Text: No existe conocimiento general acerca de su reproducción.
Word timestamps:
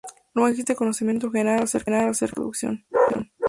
No 0.33 0.47
existe 0.47 0.75
conocimiento 0.75 1.29
general 1.29 1.61
acerca 1.61 2.07
de 2.07 2.11
su 2.15 2.25
reproducción. 2.25 2.87